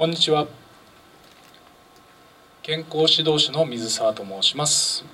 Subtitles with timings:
[0.00, 0.46] こんにちは。
[2.62, 5.04] 健康指導士の水沢と申します。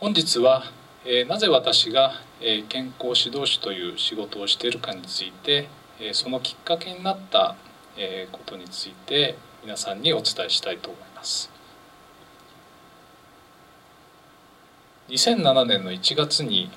[0.00, 0.64] 本日は、
[1.04, 5.68] えー、なぜ私が、えー、健康指導士という仕事をしているかについて、
[6.00, 7.56] えー、そのきっかけになった、
[7.98, 11.50] えー、ことについて皆さんにお伝えしたいと思います。
[15.10, 16.70] 2007年の1月に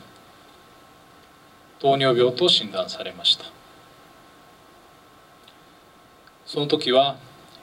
[1.80, 3.46] 糖尿病と診断されました。
[6.45, 7.17] その時は、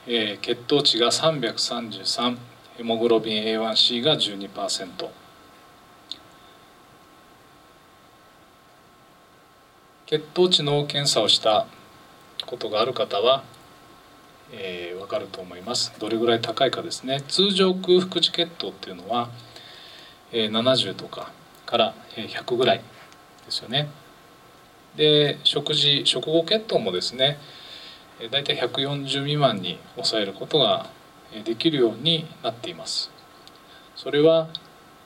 [0.07, 2.37] えー、血糖値が333
[2.77, 5.09] ヘモグロビン A1C が12%
[10.05, 11.65] 血糖値の検査をした
[12.45, 13.43] ことがある方は、
[14.51, 15.93] えー、分かると思います。
[15.99, 17.21] どれぐらい高いかですね。
[17.27, 19.29] 通常空腹時血糖っていうのは、
[20.31, 21.31] えー、70とか
[21.65, 22.81] から100ぐらい
[23.45, 23.87] ですよね。
[24.95, 27.39] で食事食後血糖もですね
[28.31, 30.87] 大体140未満に抑えることが
[31.43, 33.11] できるようになっています。
[33.95, 34.49] それは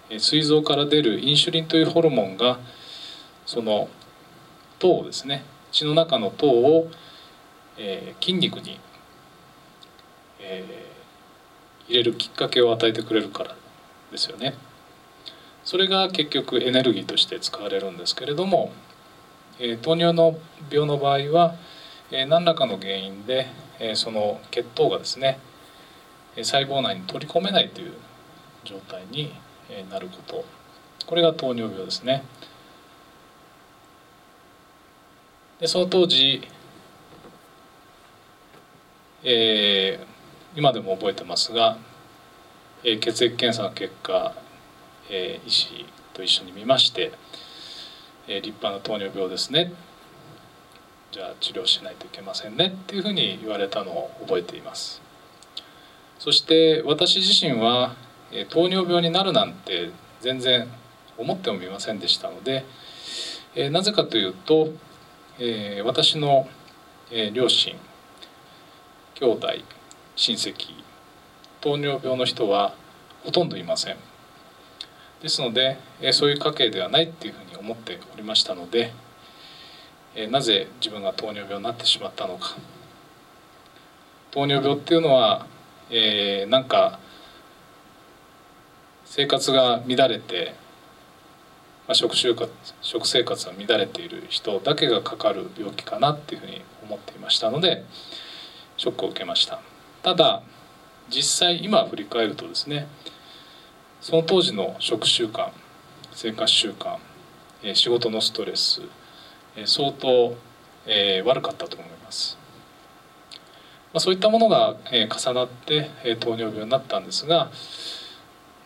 [0.09, 2.59] 膵臓から出るインシュリンというホルモンが
[3.45, 3.89] その
[4.79, 5.43] 糖をですね。
[5.71, 6.89] 血の中の糖を、
[7.77, 8.79] え筋肉に、
[10.39, 10.85] え
[11.87, 13.55] 入れるきっかけを与えてくれるから
[14.11, 14.55] ですよね。
[15.63, 18.71] それが結局エネルギーとして使われるんですけれども、
[19.59, 20.37] え糖尿の
[20.71, 21.55] 病の場合は
[22.11, 23.47] え何らかの原因で、
[23.79, 25.39] えその血糖がですね
[26.35, 27.93] 細胞内に取り込めないという
[28.63, 29.33] 状態に
[29.89, 30.45] なること。
[31.05, 32.23] これが糖尿病ですね。
[35.59, 36.47] でその当時、
[39.23, 41.77] えー、今でも覚えてますが、
[42.83, 44.33] えー、血液検査の結果、
[45.09, 47.11] えー、医師と一緒に見まして、
[48.27, 49.73] えー、立派な糖尿病ですね。
[51.17, 55.01] じゃあ治療しないといけませんねっていうふうに言われたのを覚えています。
[56.19, 57.95] そして私自身は
[58.49, 59.89] 糖尿病になるなんて
[60.21, 60.67] 全然
[61.17, 62.65] 思ってもみませんでしたので
[63.71, 64.69] なぜかというと
[65.85, 66.47] 私の
[67.33, 67.75] 両親
[69.15, 69.47] 兄弟
[70.15, 70.53] 親戚
[71.61, 72.75] 糖尿病の人は
[73.23, 73.97] ほとんどいません。
[75.23, 75.79] ですので
[76.11, 78.93] そういう家系ではないっていうふうに思っておりましたので
[80.25, 82.55] なぜ自分が糖尿病になってしまったのか。
[84.31, 85.45] 糖尿病っていうのは、
[85.91, 86.99] えー、なんか
[89.05, 90.55] 生活が乱れて、
[91.87, 92.51] まあ、食習活
[92.81, 97.85] 食生活が乱れている人だけがかかる病気かなっていうふうに思っていましたので
[98.75, 99.59] ショックを受けました。
[100.01, 100.41] ただ
[101.09, 102.87] 実際今振り返るとですね
[104.01, 105.51] その当時の食習慣
[106.13, 106.97] 生活習慣
[107.73, 108.81] 仕事のストレス
[109.65, 110.35] 相当、
[110.85, 112.37] えー、悪かったと思います。
[113.93, 117.49] まあ、そういったものが、えー、重なって、えー、糖尿病になったんですが、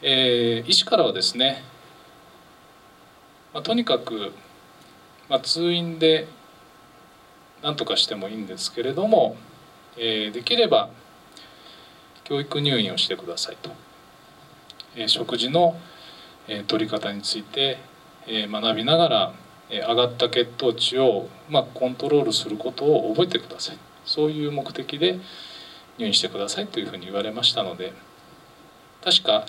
[0.01, 1.63] えー、医師からはですね、
[3.53, 4.33] まあ、とにかく、
[5.29, 6.27] まあ、通院で
[7.61, 9.35] 何とかしてもいいんですけれども、
[9.97, 10.89] えー、できれば
[12.23, 13.71] 教育入院をしてくださいと、
[14.95, 15.79] えー、食事の、
[16.47, 17.77] えー、取り方について、
[18.27, 19.33] えー、学びながら
[19.79, 23.77] 上がった血糖値をうまくコントロールすることを覚えてください。
[24.05, 25.19] そういう目的で
[25.97, 27.93] 入院してくださいというふうに言われましたので
[29.03, 29.45] 確か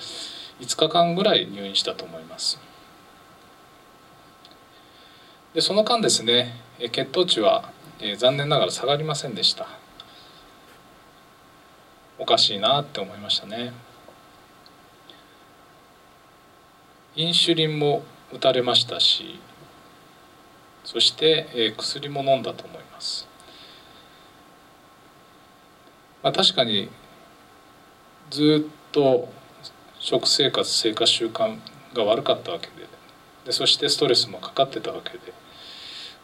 [0.61, 2.61] 5日間ぐらい入院したと思います。
[5.55, 9.69] でその間ですね血糖値は、え残念ながら下がりませんでした。
[12.19, 13.73] おかしいなって思いましたね。
[17.15, 18.03] インシュリンも
[18.33, 19.39] 打たれましたし
[20.93, 23.27] そして、えー、薬も飲んだと思います、
[26.23, 26.91] まあ、確かに
[28.29, 29.33] ずっと
[29.99, 31.59] 食生活生活習慣
[31.95, 32.73] が悪かったわけで
[33.47, 35.19] でそしてストレスもかかってたわけで、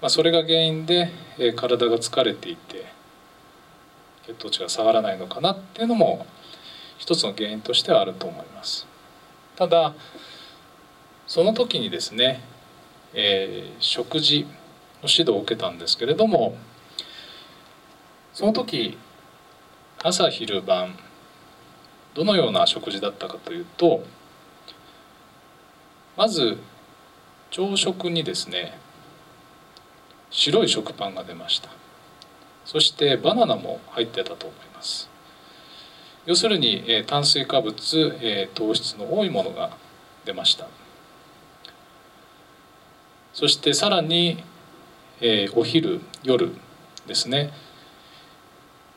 [0.02, 2.84] まあ、それが原因で、えー、体が疲れていて
[4.26, 6.26] 血糖値が下がらないのかなっていうのも
[6.98, 8.86] 一つの原因としてはあると思います。
[9.56, 9.94] ただ
[11.26, 12.42] その時にですね
[13.14, 14.46] えー、食事
[15.02, 16.56] 指導を受けたんですけれども
[18.32, 18.98] その時
[20.02, 20.96] 朝昼晩
[22.14, 24.04] どのような食事だったかというと
[26.16, 26.58] まず
[27.50, 28.78] 朝食にですね
[30.30, 31.70] 白い食パンが出ました。
[32.64, 35.08] そしてバナナも入ってたと思います。
[36.26, 39.70] 要するに、えー、炭水化物、えー、糖質の多いものが
[40.26, 40.66] 出ました。
[43.32, 44.44] そしてさらに、
[45.20, 46.52] えー、お昼夜
[47.06, 47.50] ですね、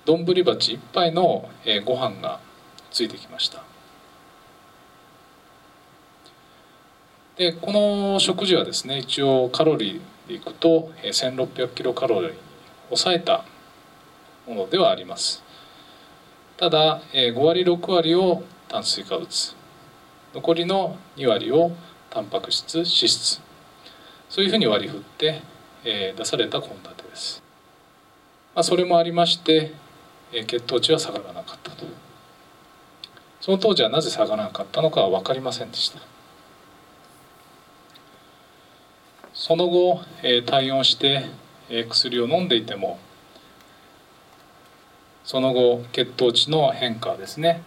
[0.06, 1.50] 丼鉢1杯の
[1.85, 2.39] ご飯が
[2.91, 3.63] ついてきました。
[7.38, 12.38] でこの食事はですね一応カロリーでいくと1600キロカロリーに
[12.89, 13.45] 抑えた
[14.47, 15.44] ものではあります。
[16.57, 19.56] ただ5割6割を炭水化物。
[20.35, 21.71] 残りの2割を
[22.09, 23.41] タンパク質脂質。
[24.29, 25.41] そういうふうに割り振って
[25.83, 27.44] 出された献立です、
[28.56, 29.74] まあ、それもありまして
[30.31, 31.86] 血糖値は下がらなかったと。
[33.42, 36.00] その当時はなぜ下がらなかったのかは分かりませんでした。
[39.33, 41.25] その後退院して
[41.89, 43.00] 薬を飲んでいても
[45.24, 47.63] その後血糖値の変化ですね。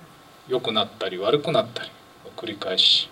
[0.46, 1.90] 良くなったり悪くなったり
[2.24, 3.10] を繰り返し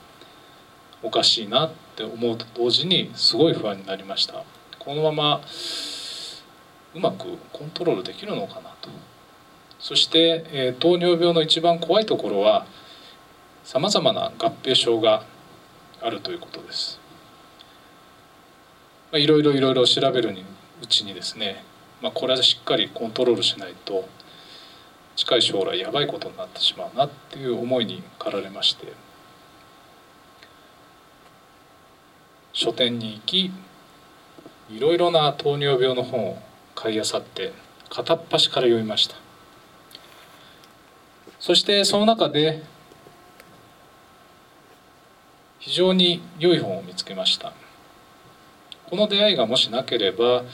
[1.03, 4.45] おかしいなって思うと同時にすごい不安になりました。
[4.85, 5.41] このまま
[6.95, 8.89] うまくコントロールできるのかなと。
[9.79, 12.67] そして、え糖尿病の一番怖いところは
[13.63, 15.25] さまざまな合併症が
[16.01, 17.01] あるということです。
[19.13, 20.35] まあいろいろいろいろ調べる
[20.83, 21.63] うちにですね、
[22.01, 24.09] まあ、これはしっかりコントロールしないと
[25.15, 28.93] 近い将来やばいことになってしまうなっていう思いに駆られまして
[32.53, 33.53] 書店に行き
[34.71, 36.39] いろいろな糖尿病の本を
[36.75, 37.53] 買いあさって
[37.91, 39.17] 片っ端から読みました。
[41.39, 42.63] そしてその中で
[45.59, 47.53] 非常に良い本を見つけました。
[48.89, 50.45] この出会いがもしなければ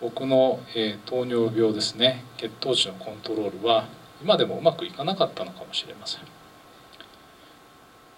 [0.00, 3.86] 僕の、えー、糖尿病ですね血糖値のコントロールは
[4.22, 6.20] 今でもうまくいかなかったのかもしれません。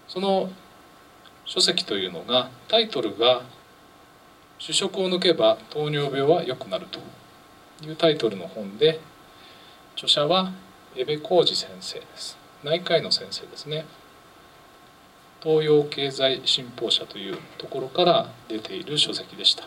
[0.09, 0.51] その
[1.45, 3.43] 書籍というのがタイトルが
[4.59, 7.01] 「主食を抜けば糖尿病は良くなる」と。
[7.83, 9.01] いうタイトルの本で
[9.95, 10.53] 著者は
[10.97, 12.37] 江部浩二先生です。
[12.65, 13.87] 内科医の先生ですね。
[15.41, 19.65] 東洋経済新報社というところから出ている書籍でした。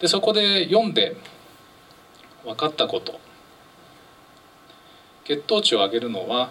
[0.00, 1.16] でそこで読んで
[2.44, 3.18] 分かったこと。
[5.24, 6.50] 血糖値を上げるのは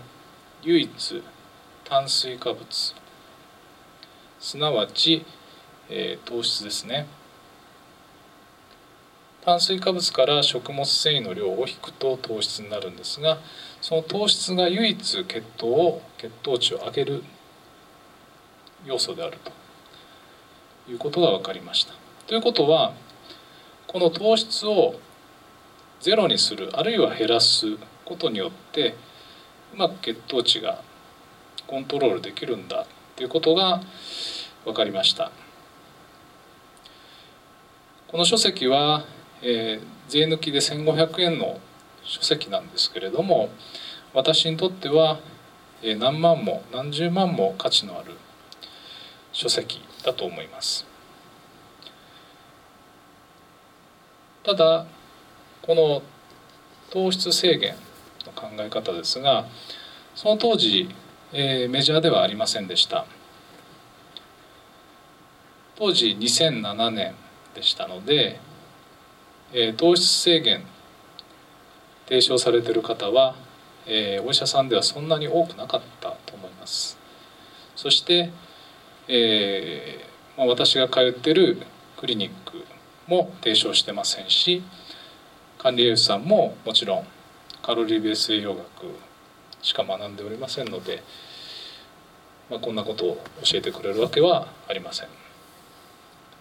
[0.63, 1.23] 唯一
[1.83, 2.95] 炭水化物。
[4.39, 5.25] すなわち、
[5.89, 7.07] えー、糖質ですね
[9.43, 13.39] 炭水化物から食物繊維の量を引くと糖質になるんですが
[13.81, 17.23] その糖質が唯一血糖を血糖値を上げる
[18.85, 19.51] 要素であると
[20.91, 21.93] いうことが分かりました。
[22.27, 22.93] ということは
[23.87, 24.99] この糖質を
[25.99, 28.95] ゼロにするあるいは減らすことによって
[29.73, 30.81] うまく血糖値が
[31.67, 32.85] コントロールできるんだ
[33.15, 33.81] ということが
[34.63, 35.31] 分かりました
[38.11, 39.05] この書籍は、
[39.43, 41.59] えー、税抜きで1500円の
[42.03, 43.49] 書籍なんですけれども
[44.15, 45.19] 私にとっては、
[45.83, 48.13] えー、何万も何十万も価値のある
[49.31, 50.87] 書籍だと思います。
[54.41, 54.87] ただ
[55.61, 56.01] この
[56.89, 57.75] 糖質制限
[58.25, 59.45] の考え方ですが
[60.15, 60.89] その当時、
[61.31, 63.05] えー、メジャーではありませんでした。
[65.77, 67.13] 当時2007年
[67.55, 68.39] でしたので、
[69.53, 70.63] えー、糖質制限
[72.05, 73.35] 提唱されてる方は、
[73.85, 76.97] えー、お医者さんではそんなに多くなかったと思います
[77.75, 78.31] そして、
[79.07, 81.61] えーまあ、私が通ってる
[81.97, 82.63] クリニック
[83.07, 84.63] も提唱してませんし
[85.57, 87.07] 管理栄養士さんももちろん
[87.61, 88.65] カロリーベース栄養学
[89.61, 91.03] しか学んでおりませんので、
[92.49, 95.09] まあ、こんなことを教えてくれるわけはありません。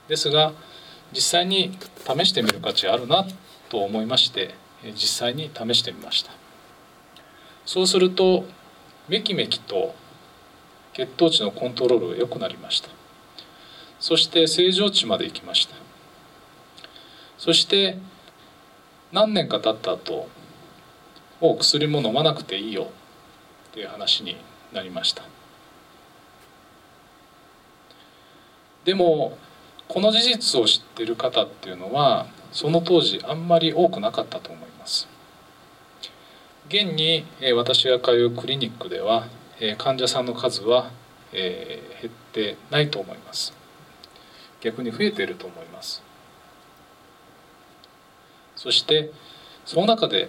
[0.08, 0.52] ですが
[1.12, 3.26] 実際に試してみる価値あるな
[3.68, 6.32] と思いまして実際に試してみました。
[7.64, 8.44] そうすると
[9.08, 9.94] めきめきと
[10.92, 12.88] 血糖値のコントロールが良くなりました。
[14.00, 15.74] そして正常値まで行きました。
[17.36, 17.98] そして
[19.12, 20.28] 何年か経った後
[21.40, 22.90] もう薬も飲まなくていいよ
[23.70, 24.36] っていう話に
[24.72, 25.22] なりました。
[28.84, 29.36] でも
[29.88, 35.08] この事実を知っている方っていうのはその当時あんまり多くなかったと思います。
[36.68, 37.24] 現に
[37.56, 39.26] 私が通うクリニックでは
[39.78, 40.90] 患者さんの数は
[41.32, 43.54] 減ってないと思います。
[44.60, 46.02] 逆に増えていると思います。
[48.56, 49.10] そして
[49.64, 50.28] その中で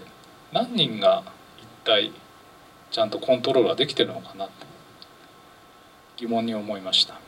[0.54, 1.24] 何人が
[1.58, 2.14] 一体
[2.92, 4.52] ちゃんとコントロールができてるのかなと
[6.18, 7.20] 疑問に思いました。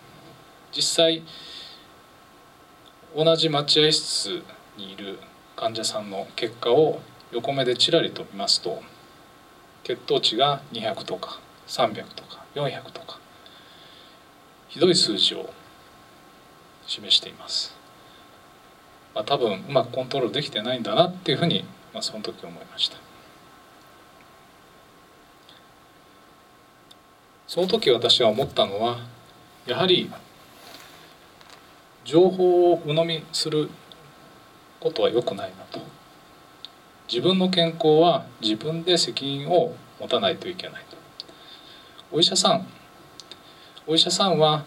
[0.75, 1.23] 実際
[3.15, 4.43] 同じ待合室
[4.77, 5.19] にいる
[5.55, 7.01] 患者さんの結果を
[7.31, 8.81] 横目でちらりと見ますと
[9.83, 13.19] 血糖値が200とか300とか400とか
[14.69, 15.49] ひどい数字を
[16.87, 17.75] 示しています、
[19.13, 22.97] まあ、多分うまくコントロールできてないんだなっていうふうに、まあ、その時思いました。
[27.51, 28.99] その時私は思ったのは
[29.65, 30.09] やはり
[32.03, 33.69] 情報を鵜呑みする
[34.79, 35.79] ことは良くないなと。
[37.07, 40.97] 自分の健康は自分で責任を持たないといけないと。
[42.11, 42.67] お医者さん。
[43.85, 44.63] お医者さんは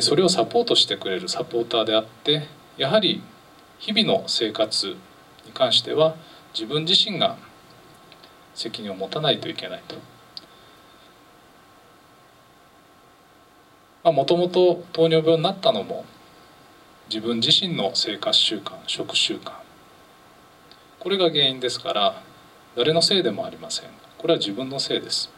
[0.00, 3.22] それをサポートしてくれるサポーターであってやはり
[3.78, 4.96] 日々の生活
[5.44, 6.16] に関しては
[6.54, 7.36] 自分自身が
[8.54, 9.96] 責任を持たないといけないと。
[14.12, 16.04] もともと糖尿病になったのも
[17.08, 19.52] 自分自身の生活習慣食習慣。
[20.98, 22.22] これが原因ですから
[22.76, 23.90] 誰のせいでもありません。
[24.18, 25.30] これは自分のせいです。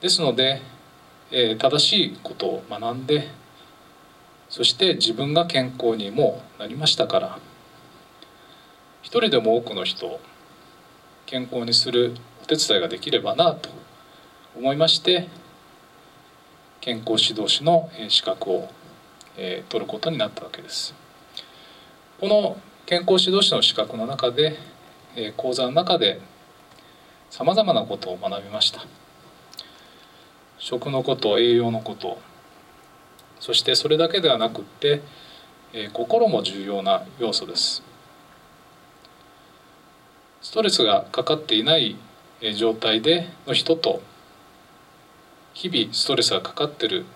[0.00, 0.60] ですので、
[1.30, 3.28] えー、正しいことを学んで
[4.50, 7.38] そして自分が健康にもなりましたから
[9.02, 10.20] 一人でも多くの人を
[11.26, 13.70] 健康にするお手伝いができればなと
[14.56, 15.28] 思いまして
[16.80, 18.68] 健康指導士の資格を
[19.36, 20.94] えー、取ることになったわけです。
[22.20, 24.56] この健康指導士の資格の中で、
[25.16, 26.20] えー、講座の中で
[27.30, 28.84] さまざまなことを学びました。
[30.58, 32.18] 食のこと栄養のこと
[33.40, 35.02] そしてそれだけではなくって、
[35.72, 37.82] えー、心も重要な要素です。
[40.40, 41.96] ストレスがかかっていない
[42.56, 44.02] 状態での人と
[45.54, 47.06] 日々ストレスがかかっている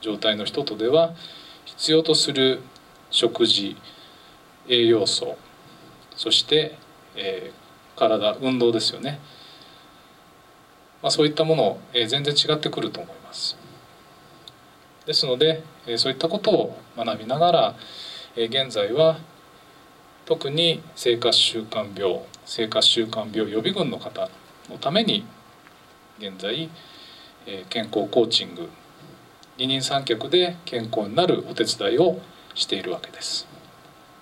[0.00, 1.14] 状態の人とでは
[1.82, 2.60] 必要とする
[3.10, 3.76] 食事
[4.68, 5.36] 栄養素
[6.14, 6.78] そして、
[7.16, 9.18] えー、体運動ですよね、
[11.02, 13.58] まあ、そういったもの、えー、全然違ってくると思います。
[15.06, 17.74] ですので、えー、そういったことを学びながら、
[18.36, 19.18] えー、現在は
[20.24, 24.30] 特に生活習慣病生活習慣病予備軍の方
[24.70, 25.24] のために
[26.20, 26.70] 現在、
[27.46, 28.70] えー、健康コーチング
[29.58, 32.20] 二人三脚で健康になるお手伝いを
[32.54, 33.51] しているわけです。